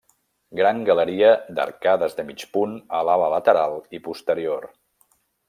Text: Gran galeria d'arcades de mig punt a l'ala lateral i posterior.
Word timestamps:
Gran 0.59 0.79
galeria 0.87 1.29
d'arcades 1.59 2.17
de 2.21 2.25
mig 2.31 2.47
punt 2.57 2.73
a 3.01 3.03
l'ala 3.09 3.29
lateral 3.35 3.79
i 3.99 4.01
posterior. 4.09 4.69